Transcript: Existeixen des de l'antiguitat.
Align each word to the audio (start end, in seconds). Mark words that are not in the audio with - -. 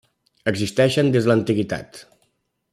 Existeixen 0.51 1.13
des 1.17 1.29
de 1.29 1.33
l'antiguitat. 1.33 2.03